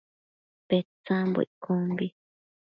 [0.67, 2.07] Petsambo iccombi